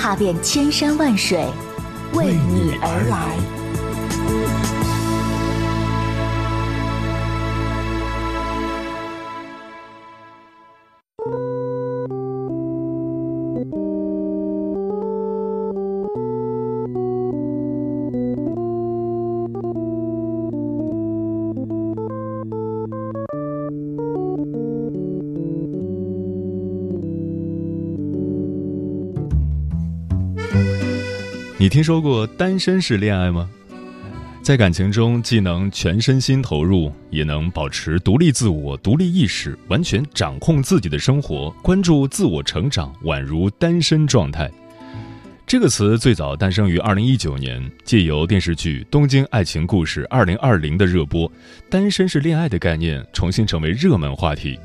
[0.00, 1.44] 踏遍千山万水，
[2.14, 3.59] 为你而来。
[31.60, 33.46] 你听说过单身式恋爱吗？
[34.42, 44.50] 在感情中，既能全身心投入，也能保持独立自我、独立意识，完全掌控自己的生活，关注自我成长，宛如单身状态。
[45.46, 51.30] 这个词最早诞生于二零一九年，借由电视剧《东京爱情故事二零二零》的热播，
[51.68, 54.58] 单身式恋爱的概念重新成为热门话题。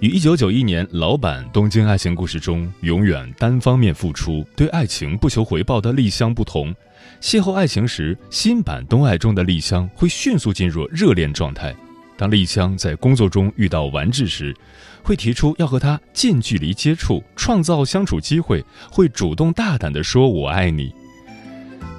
[0.00, 6.72] 与一九九一年老版《东京爱情故事》中永远单方面付出、对爱情不求回报的丽香不同，
[7.20, 11.74] 邂逅爱情时，新版《东爱》中的丽香会迅速进入热恋状态。
[12.16, 14.54] 当丽香在工作中遇到丸治时，
[15.02, 20.94] 会提出要和他近距离接触，创造相处机会，会主动大胆地说“我爱你”。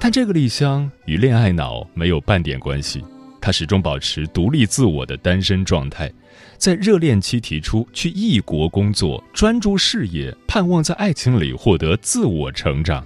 [0.00, 3.04] 但这个丽香与恋爱脑没有半点关系，
[3.42, 6.10] 她始终保持独立自我的单身状态。
[6.60, 13.02] 在热恋期提出去异国工作，专注事业，盼望在爱情里获得自我成长。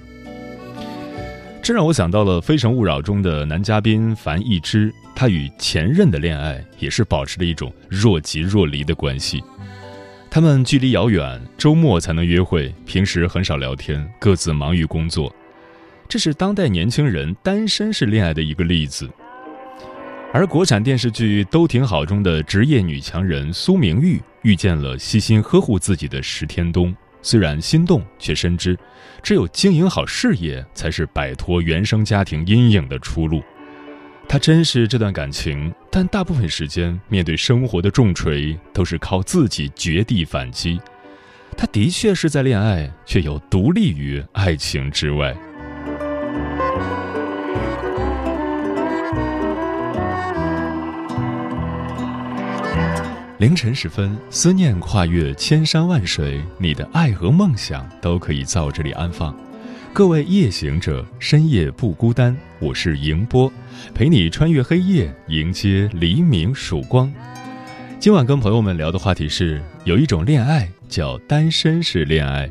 [1.62, 9.40] 这让我想到了《非诚勿扰》中的男嘉宾樊一之，他与前任的恋爱也是保持着一种若即若离的关系。
[10.28, 15.32] 他们距离遥远，周末才能约会，平时很少聊天，各自忙于工作。
[16.08, 19.08] 这是当代年轻人单身式恋爱的一个例子。
[20.34, 28.76] 而国产电视剧都挺好中的职业女强人苏明玉遇见了悉心呵护自己的石天东，虽然心动，却深知，
[29.22, 33.44] 只有经营好事业才是摆脱原生家庭阴影的出路。
[34.28, 40.80] 她珍视这段感情，但大部分时间面对生活的重锤，都是靠自己绝地反击。
[41.56, 45.32] 她的确是在恋爱，却又独立于爱情之外。
[53.44, 59.38] 凌晨时分，思念跨越千山万水，你的爱和梦想都可以在我这里安放。
[59.92, 63.52] 各位夜行者，深夜不孤单，我是迎波，
[63.94, 67.12] 陪你穿越黑夜，迎接黎明曙光。
[68.00, 72.50] 今晚跟朋友们聊的话题是：有一种恋爱叫单身式恋爱。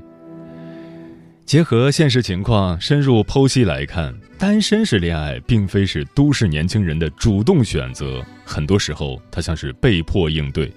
[1.45, 10.71] 结合现实情况深入剖析来看，单身式恋爱并非是都市年轻人的主动选择，很多时候它像是被迫应对。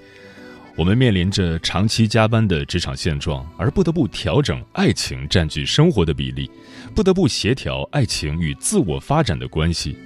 [0.75, 6.51] 我们面临着长期加班的职场现状，而不得不调整爱情占据生活的比例，
[6.95, 9.97] 不得不协调爱情与自我发展的关系。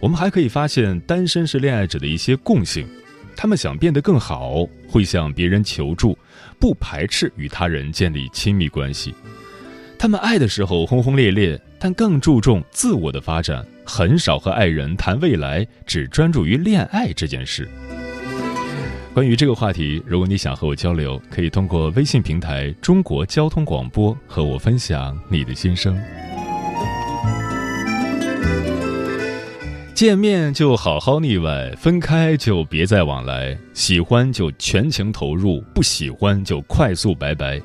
[0.00, 2.88] 我们还可以发现单身式恋爱者的一些共性：
[3.36, 6.18] 他们想变得更好，会向别人求助，
[6.58, 9.14] 不排斥与他人建立亲密关系。
[10.04, 17.66] 他们爱的时候轰轰烈烈，但更注重自我的发展，很少和爱人谈未来，只专注于恋爱这件事。
[19.14, 25.98] 关于这个话题，如果你想和我交流，可以通过微信平台“中国交通广播”和我分享你的心声。
[29.94, 37.58] 见面就好好腻歪，分开就别再往来，喜欢就全情投入，不喜欢就快速拜拜。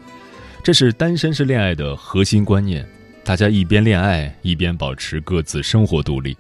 [0.61, 2.85] 这是单身式恋爱的核心观念，
[3.23, 6.37] 大家一边恋爱一边保持各自生活独立。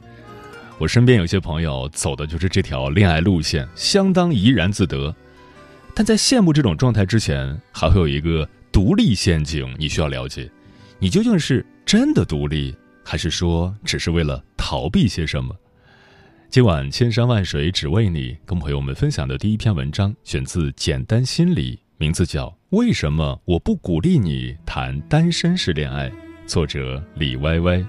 [0.77, 5.13] 我身边有些朋友走的就是这条恋爱路线，相当怡然自得。
[5.95, 10.49] 但在羡慕这种状态之前，还会有一个独立陷阱，你需要了解：
[10.99, 15.55] 你究竟是真的独立，还是说只是为了逃避些什么？
[16.49, 22.58] 今晚千山万水只为你，跟朋友们分享的第一篇文章选自《简单心理》，名字叫。
[22.71, 26.11] 为什么我不鼓励你谈单身式恋爱？
[26.45, 27.83] 作者李歪歪。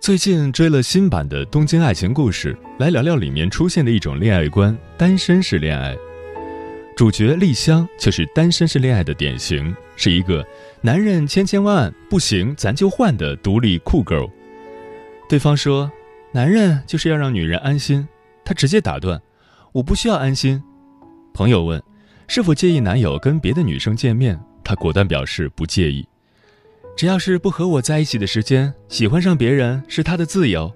[0.00, 5.94] 最近追了新版的《东京爱情故事》，来聊聊里面出现的一种恋爱观——单身式恋爱。
[6.96, 10.42] 主角丽香就是单身式恋爱的典型，是一个
[10.80, 14.30] 男人千千万不行咱就换的独立酷 girl。
[15.28, 15.92] 对方说
[16.32, 18.08] ：“男人就是要让女人安心。”
[18.46, 19.20] 他直接打断
[19.72, 20.62] ：“我不需要安心。”
[21.34, 21.82] 朋友问
[22.28, 26.08] ：“是否介意男友跟别的女生见面？”他果断表示不介意。
[26.96, 30.72] 只要是不和我在一起的时间，喜欢上别人是他的自由。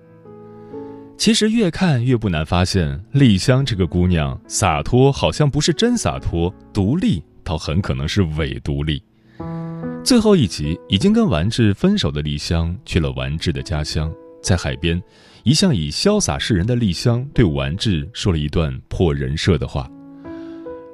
[1.21, 9.03] 其实越看越不难发现，丽香这个姑娘洒脱，好像不是真洒脱；独立，倒很可能是伪独立。
[10.03, 14.11] 最后一集，已经跟完治分手的丽香去了完治的家乡，
[14.43, 14.99] 在海边，
[15.43, 19.91] 一向以潇洒示人的丽香对完治说了一段破人设的话：“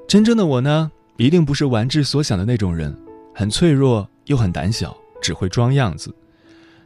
[0.09, 2.93] 真正的我呢，一定不是完治所想的那种人，
[3.33, 4.93] 很脆弱又很胆小。”
[5.23, 6.13] 只会装样子。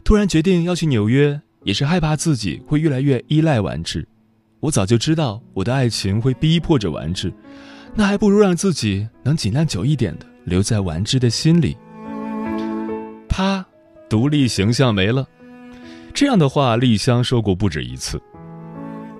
[0.04, 4.06] 突然决定要去纽约，也是害怕自己会越来越依赖完治。
[4.60, 7.32] 我早就知道我的爱情会逼迫着完治，
[7.94, 11.76] 那还不如让自己能尽量久一点的留在完治的心里。
[13.28, 13.64] 啪，
[14.08, 15.26] 独立形象没了。
[16.12, 18.20] 这样的话，丽香说过不止一次。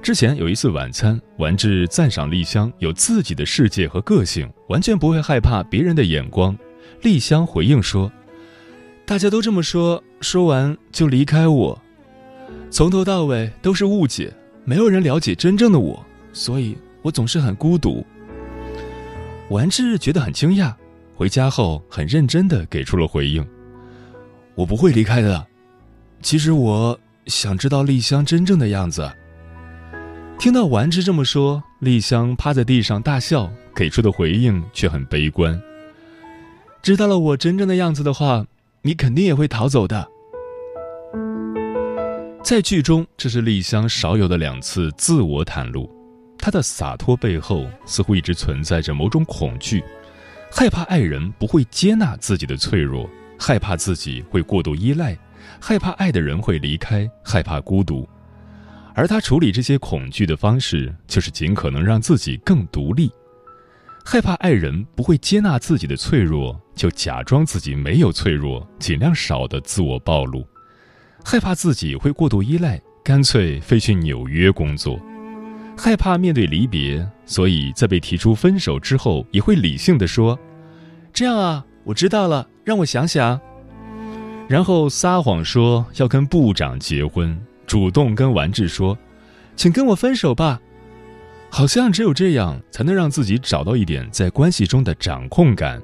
[0.03, 6.57] 之前有一次晚餐，完治赞赏丽香有自己的世界和个性，完全不会害怕别人的眼光。
[7.03, 8.11] 丽香回应说。
[9.07, 11.83] 大家都这么说，说完就离开我。
[12.71, 14.33] 从头到尾都是误解，
[14.65, 18.07] 没有人了解真正的我，所以我总是很孤独。
[19.49, 20.73] 完治觉得很惊讶，
[21.15, 23.45] 回家后很认真的给出了回应
[24.55, 25.45] ：“我不会离开的。
[26.23, 29.11] 其实我想知道丽香真正的样子。”
[30.39, 35.61] 听到完治这么说，丽香趴在地上大笑，给出的回应却很悲观。
[36.81, 38.47] 知道了我真正的样子的话。
[38.83, 40.09] 你肯定也会逃走的。
[42.43, 45.89] 在剧中，这是丽香少有的两次自我袒露。
[46.39, 49.85] 她的洒脱背后，似乎一直存在着某种恐惧，
[50.51, 53.09] 害怕爱人不会接纳自己的脆弱，
[53.39, 55.17] 害怕自己会过度依赖，
[55.61, 58.09] 害怕爱的人会离开，害怕孤独。
[58.95, 63.13] 而她处理这些恐惧的方式，就是尽可能让自己更独立。
[64.03, 70.43] 害怕爱人不会接纳自己的脆弱，就假装自己没有脆弱，尽量少的自我暴露；
[71.25, 74.99] 害怕自己会过度依赖，干脆飞去纽约工作；
[75.77, 80.39] 害怕面对离别，所以在被提出分手之后，也会理性的说
[81.13, 83.41] ：“这样啊，我知道了，让我想想。”
[84.49, 88.99] 然后撒谎说要跟部长结婚，主动跟完治说
[89.55, 90.61] ：“请跟我分手吧。”
[91.53, 95.83] 好像只有这样，才能让自己找到一点在关系中的掌控感。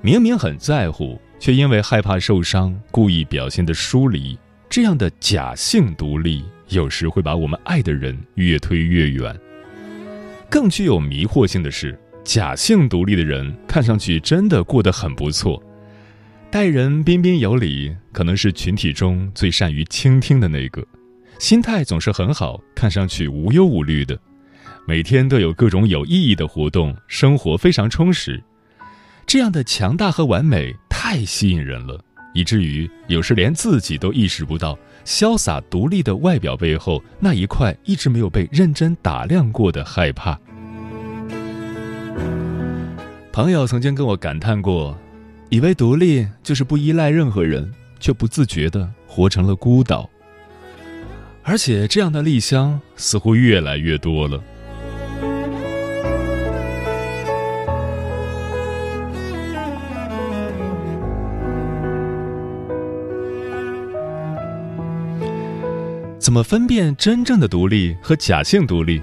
[0.00, 4.38] 明明很在乎，却因为害怕受伤，故意表现的疏离，
[4.70, 9.38] 这样的假性独立，有时会把我们爱的人越推越远。
[10.48, 15.62] 更具有迷惑性的是，假性独立的人看上去真的过得很不错，
[16.50, 20.82] 待人彬彬有礼，可能是群体中最善于倾听的那个。
[21.38, 24.18] 心态总是很好，看上去无忧无虑的，
[24.88, 28.42] 每天都有各种有意义的活动，生活非常充实。
[29.26, 30.74] 这样的强大和完美
[31.06, 32.02] 太吸引人了，
[32.32, 40.40] 以至于有时连自己都意识不到，潇洒独立的外表背后那一块一直没有被认真打量过的害怕。
[43.30, 44.98] 朋友曾经跟我感叹过，
[45.50, 50.08] 以为独立就是不依赖任何人，却不自觉的活成了孤岛。
[51.42, 54.42] 而且这样的丽香似乎越来越多了。
[66.24, 68.98] 怎么分辨真正的独立和假性独立？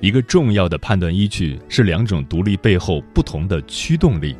[0.00, 4.34] 一个重要的判断依据是两种独立背后不同的驱动力。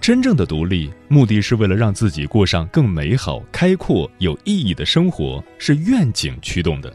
[0.00, 6.92] 真正的独立，目的是为了让自己过上更美好、开阔、有意义的生活，是愿景驱动的。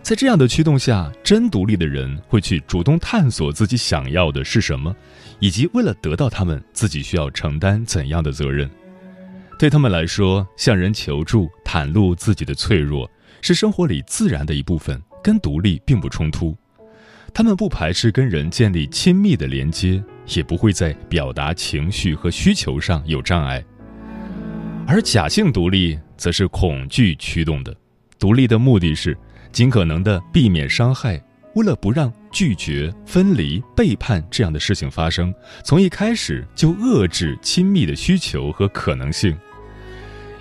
[0.00, 4.96] 在这样的驱动下，真独立的人会去主动探索自己想要的是什么，
[5.38, 8.70] 以及为了得到他们，自己需要承担怎样的责任。
[9.58, 13.10] 对他们来说，向人求助、袒露自己的脆弱，
[13.46, 16.56] 是生活里自然的一部分，跟独立并不冲突。
[17.32, 20.02] 他们不排斥跟人建立亲密的连接。
[20.34, 23.64] 也不会在表达情绪和需求上有障碍，
[24.84, 27.72] 而假性独立则是恐惧驱动的。
[28.18, 29.16] 独立的目的是
[29.52, 31.22] 尽可能的避免伤害，
[31.54, 39.38] 为了不让拒绝、分离、背叛这样的事情发生，从一开始就遏制亲密的需求和可能性。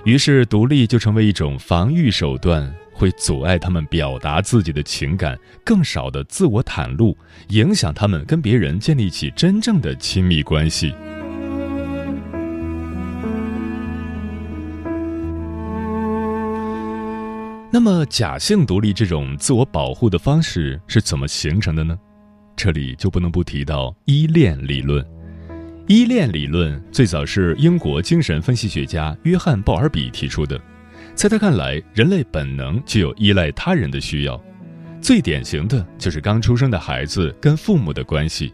[0.04, 7.16] 于是独立就成为一种防御手段，会阻碍他们表达自己的情感，更少的自我袒露，
[7.50, 10.96] 影响他们跟别人建立起真正的亲密关系。
[17.70, 22.00] 那么，假性独立这种自我保护的方式是怎么形成的呢？
[22.56, 25.06] 这里就不能不提到依恋理论。
[25.88, 30.58] 依恋理论最早是英国精神分析学家约翰·鲍尔比提出的。
[31.15, 34.39] 在他看来，人类本能具有依赖他人的需要，
[35.01, 38.53] 最典型的就是刚出生的孩子跟父母的关系。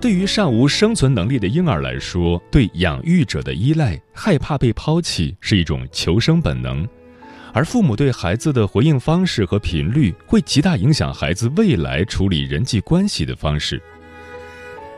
[0.00, 6.86] 对于尚无生存能力的婴儿来说，对养育者的依赖、害怕被抛弃是一种求生本能。
[7.52, 13.80] 而父母对孩子的回应方式和频率，会极大影响孩子未来处理人际关系的方式。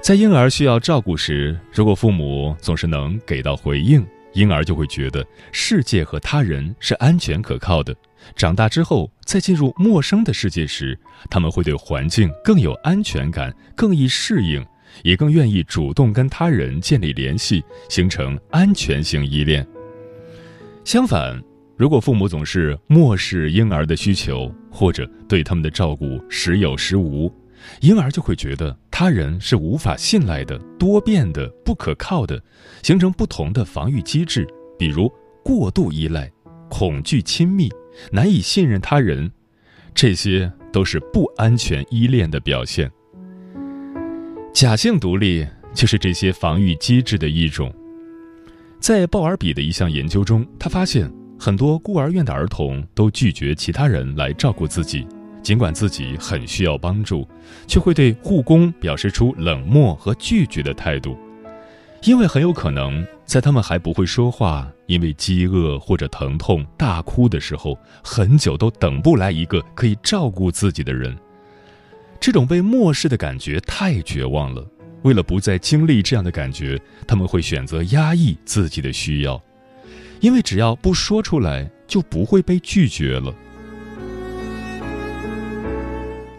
[0.00, 7.94] 在婴儿需要照顾时，如果父母总是能给到回应，婴儿就会觉得世界和他人是安全可靠的。
[8.36, 10.98] 长大之后，在进入陌生的世界时，
[11.30, 14.64] 他们会对环境更有安全感，更易适应，
[15.02, 19.66] 也更愿意主动跟他人建立联系，形成安全性依恋。
[20.84, 21.42] 相反，
[21.76, 27.30] 如果父母总是漠视婴儿的需求，或者对他们的照顾时有时无，
[27.80, 32.42] 婴儿就会觉得他人是无法信赖的、多变的、不可靠的，
[32.82, 34.46] 形成不同的防御机制，
[34.78, 36.30] 比如过度依赖、
[36.68, 37.70] 恐惧亲密、
[38.10, 39.30] 难以信任他人，
[39.94, 42.90] 这些都是不安全依恋的表现。
[44.52, 47.74] 假性独立就是这些防御机制的一种。
[48.80, 51.10] 在鲍尔比的一项研究中，他发现。
[51.36, 55.06] 很多孤儿院的儿童都拒绝其他人来照顾自己，
[55.44, 57.28] 尽管自己很需要帮助，
[57.68, 61.16] 却会对护工表示出冷漠和拒绝的态度，
[62.02, 71.14] 因为很有可能在他们还不会说话、因为饥饿或者疼痛大哭的时候，很久都等不来一个可以照顾自己的人。
[72.18, 74.66] 这种被漠视的感觉太绝望了。
[75.02, 79.38] 为了不再经历这样的感觉，他们会选择压抑自己的需要。
[80.20, 83.34] 因为只要不说出来，就不会被拒绝了。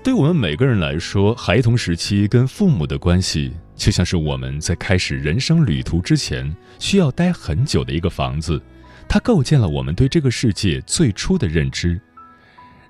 [0.05, 8.61] 对我们每个人来说，孩童时期跟父母的关系，就像是我们在开始人生旅途之前需要待很久的一个房子，
[9.09, 11.99] 它构建了我们对这个世界最初的认知。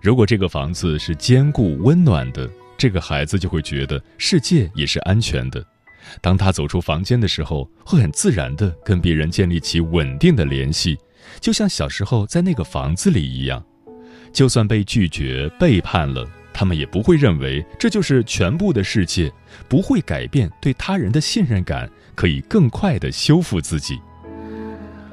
[0.01, 5.65] 如果这个房子是坚固温暖的，这个孩子就会觉得世界也是安全的。
[6.19, 10.97] 当他走出房间的时候，会很自然地跟别人建立起稳定的联系，
[11.39, 13.63] 就像小时候在那个房子里一样。
[14.33, 19.29] 就算被拒绝、背叛了，他们也不会认为这就是全部的世界，
[19.67, 23.99] 不会改变对他人的信任感，可以更快地修复自己。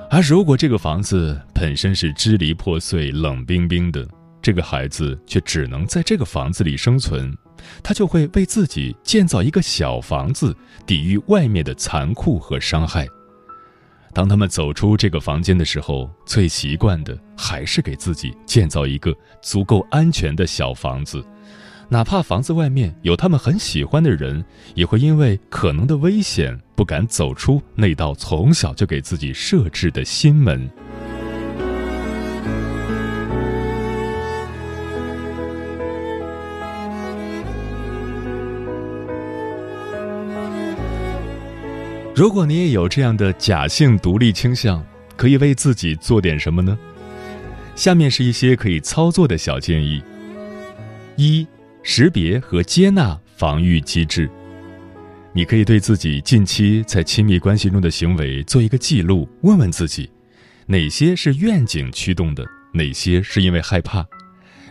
[0.09, 4.07] 而如果这个房子本身是支离破碎、冷冰冰的，
[4.41, 7.37] 这个孩子却只能在这个房子里生存。
[7.83, 10.55] 他就会为自己建造一个小房子，
[10.87, 13.05] 抵御外面的残酷和伤害。
[14.15, 21.25] 当他们走出这个房间的时候，最习惯的还是给自己建造一个足够安全的小房子，
[21.89, 30.71] 哪怕房子外面有他们很喜欢的人，也会因为可能的危险不敢走出那道从小就给自己设置的心门。
[42.15, 44.85] 如果你也有这样的假性独立倾向，
[45.17, 46.79] 可以为自己做点什么呢？
[47.75, 50.03] 下面是一些可以操作的小建议：
[51.17, 51.47] 一、
[51.83, 54.29] 识别和接纳防御机制。
[55.33, 60.11] 你可以对自己近期在亲密关系中的行为做一个记录，问问自己，
[60.67, 64.07] 哪些是愿景驱动的，哪些是因为害怕，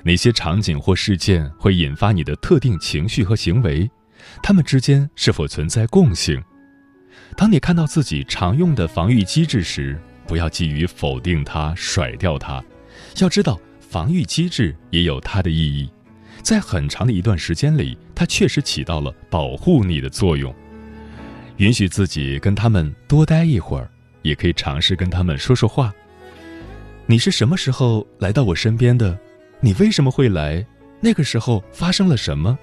[0.04, 3.90] 哪些场景或事件会引发你的特定情绪和行为，
[4.44, 6.40] 它们之间是否存在共性？
[7.36, 12.64] 当你看到自己常用的防御机制时，不要急于否定它、甩掉它。
[13.20, 15.90] 要知道，防御机制也有它的意义，
[16.42, 20.54] 在很长的一段时间里，它确实起到了保护你的作用。
[21.58, 23.90] 允许自己跟他们多待一会儿，
[24.22, 25.94] 也可以尝试跟他们说说话。
[27.06, 29.18] 你是什么时候来到我身边的？
[29.60, 30.66] 你为什么会来？
[31.00, 32.58] 那个时候发生了什么？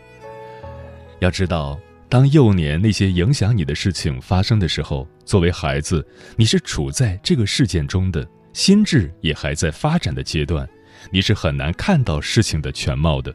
[1.20, 1.78] 要知道。
[2.08, 10.66] 当幼年那些影响你的事情发生的时候，作为孩子，你是处在这个事件中的，心智也还在发展的阶段，
[11.10, 13.32] 你是很难看到事情的全貌的。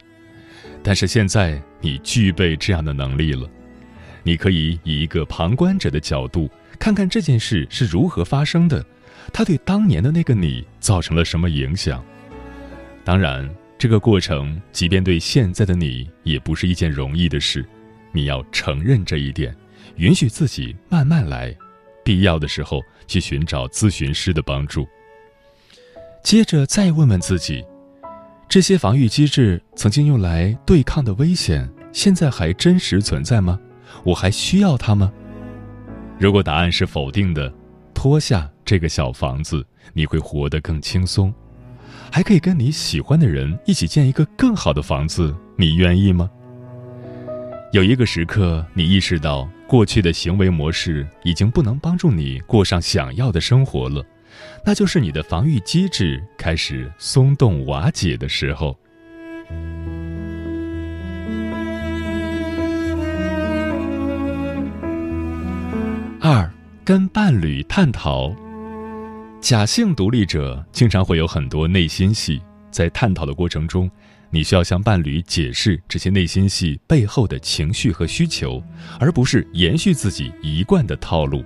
[0.82, 3.48] 但是现在你具备这样的能力了，
[4.24, 6.50] 你可以以一个旁观者的角度，
[6.80, 8.84] 看看这件事是如何发生的，
[9.32, 12.04] 它对当年的那个你造成了什么影响。
[13.04, 17.64] 当然，这个过程即便对现在的你也不是一件容易的事，
[18.14, 19.54] 你要承认这一点，
[19.98, 21.54] 允许自己慢慢来，
[22.06, 24.88] 必要的时候去寻找咨询师的帮助。
[26.24, 27.66] 接着再问问自己。
[28.50, 33.60] 这些防御机制曾经用来对抗的危险，现在还真实存在吗？
[34.04, 35.12] 我还需要它吗？
[36.20, 37.52] 如果答案是否定的，
[37.96, 41.34] 脱下这个小房子，你会活得更轻松，
[42.12, 45.36] 还可以跟你喜欢的人一起建一个更好的房子。
[45.58, 46.30] 你愿意吗？
[47.74, 54.06] 有一个时刻，你意识到过去的行为模式已经不能帮助你过上想要的生活了。
[54.64, 58.78] 那就是你的防御机制开始松动瓦解的时候。
[66.22, 66.48] 二，
[66.86, 68.32] 跟伴侣探讨。
[69.42, 72.40] 假性独立者经常会有很多内心戏，
[72.70, 73.90] 在探讨的过程中，
[74.34, 78.60] 你需要向伴侣解释这些内心戏背后的情绪和需求，
[79.00, 81.46] 而不是延续自己一贯的套路。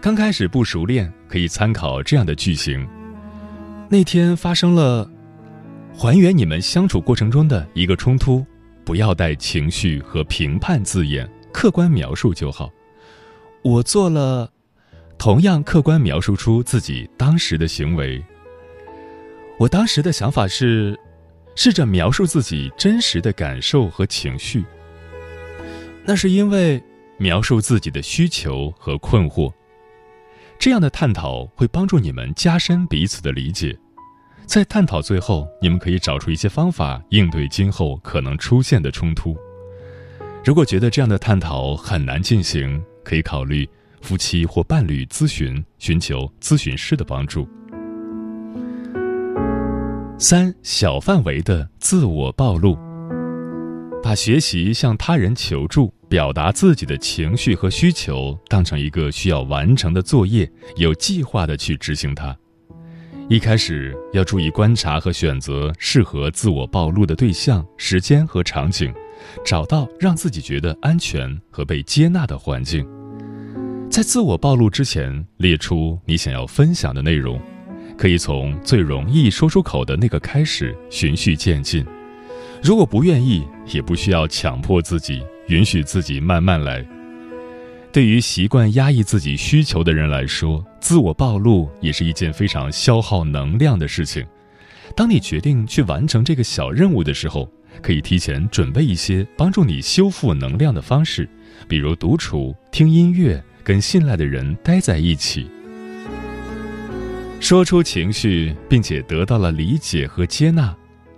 [0.00, 2.86] 刚开始不熟练，可以参考这样的句型：
[3.90, 5.10] 那天发生了，
[5.92, 8.46] 还原你们相处过程中的一个冲突，
[8.84, 12.70] 不要带情绪和评判字眼，客观描述就好。
[13.64, 14.52] 我做了，
[15.18, 18.24] 同样客观描述出自己当时的行为。
[19.58, 20.98] 我当时的想法是，
[21.54, 24.64] 试着描述自己真实的感受和情绪。
[26.04, 26.82] 那是因为
[27.18, 29.52] 描述自己的需求和困惑。
[30.58, 33.76] 这样的探讨会帮助你们加深彼此的理解，
[34.46, 39.36] 在探讨最后，你们可以找出一些方法应对今后可能出现的冲突。
[40.44, 43.68] 如果觉得这样的探讨很难进行，可以考虑
[44.00, 47.48] 夫妻或伴侣咨询，寻求咨询师的帮助。
[50.18, 52.78] 三小范围的自我暴露，
[54.02, 55.92] 把学习向他人求助。
[56.08, 62.36] 表达自己的情绪和需求当成一个需要完成的作业，有计划的去执行它。
[63.30, 68.92] 一开始要注意观察和选择适合自我暴露的对象、时间和场景，
[69.42, 72.86] 找到让自己觉得安全和被接纳的环境。
[73.90, 77.40] 在自我暴露之前，列出你想要分享的内容，
[78.02, 81.86] 可以从最容易说出口的那个开始，循序渐进。
[82.60, 85.22] 如果不愿意，也不需要强迫自己。
[85.46, 86.84] 允许自己慢慢来。
[87.92, 94.26] 对于习惯压抑自己需求的人来说，自我暴露也是一件非常消耗能量的事情。
[94.96, 97.48] 当你决定去完成这个小任务的时候，
[97.80, 101.28] 可以提前准备一些帮助你修复能量的方式，
[101.68, 105.48] 比如独处、听音乐、跟信赖的人待在一起。
[107.42, 110.72] 说出情绪，并且得到了理解和接纳，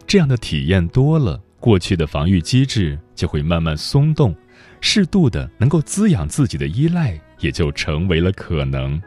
[0.06, 1.38] 这样的体验多了。
[1.60, 4.34] 过去的防御机制就会慢慢松动，
[4.80, 9.00] 适度的能够滋养自己的依赖也就成为了可能。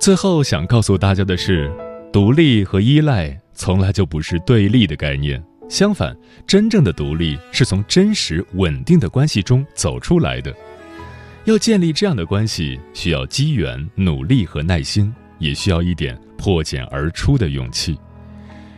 [0.00, 1.70] 最后想告诉大家的是，
[2.10, 10.54] 独立和依赖从来就不是对立的概念，相反，真正的独立是从真实稳定的关系中走出来的。
[11.44, 17.98] 要建立这样的关系，需要机缘、努力和耐心，也需要一点破茧而出的勇气。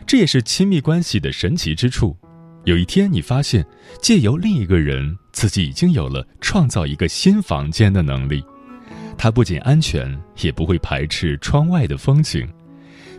[0.05, 2.15] 这也是亲密关系的神奇之处。
[2.65, 3.65] 有一天，你发现
[4.01, 8.43] 借由另一个人，自己已经有了创造一个新房间的能力。
[9.17, 12.47] 它不仅安全，也不会排斥窗外的风景。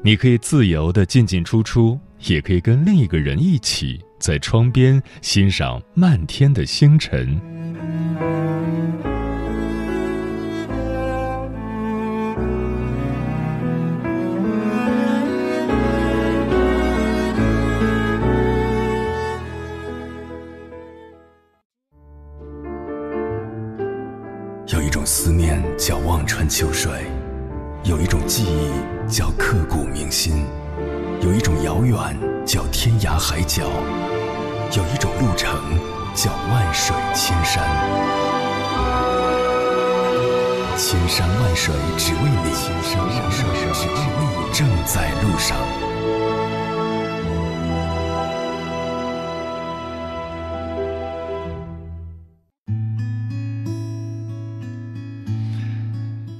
[0.02, 7.40] 你可以自由的进进出出，也可以跟另一个人一起在窗边欣赏漫天的星辰。
[24.72, 26.92] 有一种思念叫望穿秋水，
[27.82, 30.44] 有一种记忆叫刻骨铭心，
[31.70, 31.96] 遥远
[32.44, 33.62] 叫天涯海角，
[34.76, 35.56] 有一种路程
[36.16, 37.62] 叫万水千山。
[40.76, 45.56] 千山万水只为你，千山万水只为你，正在路上。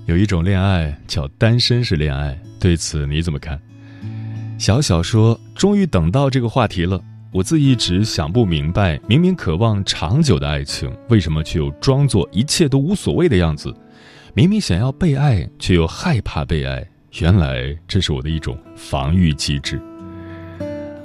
[0.06, 3.56] 有一种恋爱叫单身式恋爱，对此你怎么看？
[4.60, 7.02] 小小说终于等到这个话题了。
[7.32, 13.74] 我自一直想不明白，明明渴望长久的爱情，为什么却又装作一切都无所谓的样子？
[14.34, 16.86] 明明想要被爱，却又害怕被爱。
[17.20, 19.80] 原来这是我的一种防御机制。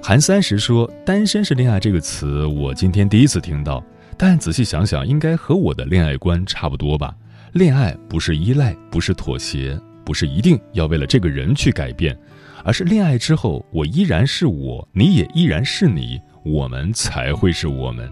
[0.03, 3.81] 韩三十说：“单身是恋爱这个词，我今天第一次听到。
[4.17, 7.15] 但仔细想想，应该和我的恋爱观差不多吧？
[7.53, 12.17] 恋爱不是依赖，不是妥协，不是一定要为了这个人去改变，
[12.65, 18.11] 而是恋爱之后，我依然是我，你也依然是你，我们才会是我们。”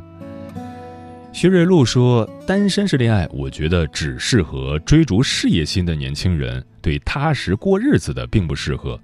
[1.34, 9.00] 薛瑞露说：“单身式恋爱，我觉得只适合追逐事业心的年轻人，对踏实过日子的并不适合。”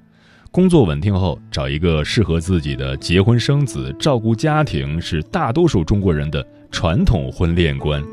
[0.51, 8.03] 工作稳定后，找一个适合自己的结婚生子、照顾家庭，是大多数中国人的传统婚恋观。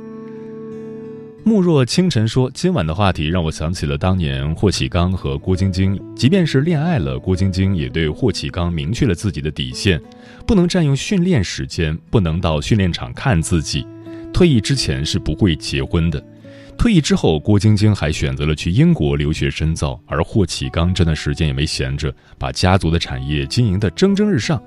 [1.49, 5.97] 慕若清晨说：“今晚的话题让我想起了当年霍启刚和郭晶晶。
[6.17, 10.03] 即便是恋爱了，郭晶晶也对霍启刚明确了自己的底线：
[10.45, 13.87] 不能占用训练时间，不能到训练场看自己。
[14.33, 16.21] 退役之前是不会结婚的。”
[16.77, 24.61] 退役之后，郭晶晶还选择了去英国留学深造，而霍启刚这段时间也没闲着，把家族的产业经营得蒸蒸日上。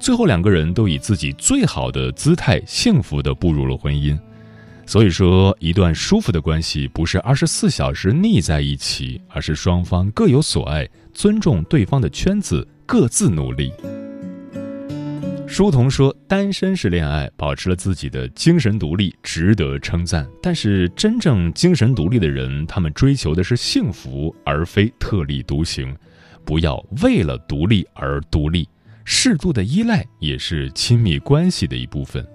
[0.00, 4.18] 最后，两个人都以自己最好的姿态，幸福地步入了婚姻。
[4.88, 13.70] 所以说，一段舒服的关系不是二十四小时腻在一起，而是双方各有所爱，尊重对方的圈子，各自努力。
[15.46, 20.26] 书童说：“单身是恋爱，保持了自己的精神独立，值得称赞。
[20.42, 25.94] 但是，真正精神独立的人，他们追求的是幸福，而非特立独行。
[26.46, 28.66] 不要为了独立而独立，
[29.04, 32.26] 适度的依赖也是亲密关系的一部分。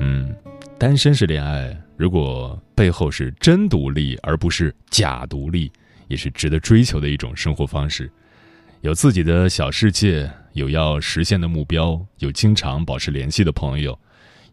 [0.00, 0.34] 嗯，
[0.82, 5.70] 单身是恋爱，如果背后是真独立，而不是假独立，
[6.08, 8.10] 也是值得追求的一种生活方式。
[8.80, 13.96] 有自己的小世界。”有要实现的目标，有经常保持联系的朋友，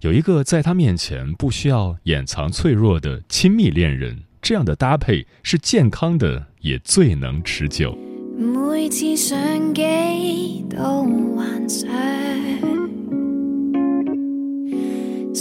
[0.02, 7.98] 有一个在他面前不需要掩藏脆弱的亲密恋人，这样的搭配是健康的，也最能持久。
[8.38, 11.04] 每次上机都
[11.36, 11.90] 幻想，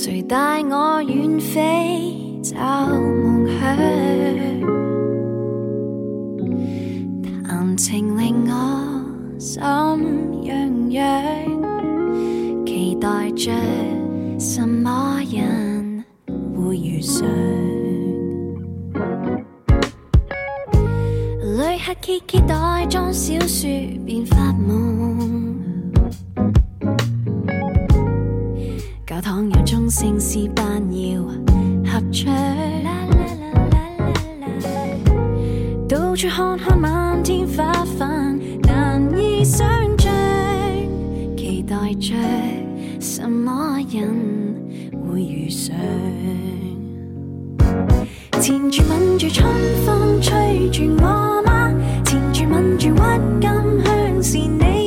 [0.01, 2.55] 谁带我远飞找
[2.87, 3.77] 梦想，
[7.25, 8.55] 谈情令我
[9.41, 9.61] 心。
[10.45, 13.51] 痒痒期待着
[14.39, 16.05] 什么人
[16.55, 17.27] 会遇上？
[21.43, 23.69] 旅客揭揭袋装小说
[24.07, 25.59] 便发梦，
[29.19, 31.21] 教堂有钟声诗班要
[31.91, 32.33] 合唱，
[35.89, 39.67] 到处看看漫天花瓣，难以想。
[41.67, 42.15] 待着
[43.01, 44.09] 什么人
[45.05, 45.75] 会遇上？
[48.41, 49.53] 牵住吻住春
[49.85, 51.75] 风吹住我吗？
[52.05, 52.93] 牵住吻住郁
[53.41, 53.51] 金
[53.85, 54.78] 香是你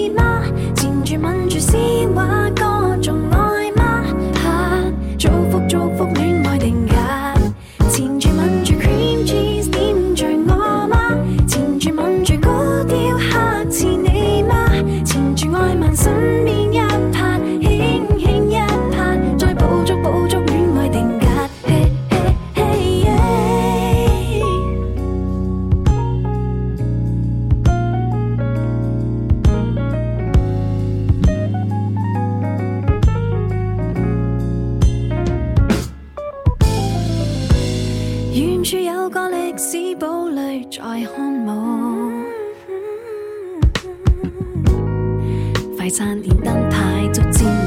[38.62, 40.80] 远处有个历史堡垒在
[41.16, 42.12] 看雾
[45.76, 47.61] 快餐店灯牌逐渐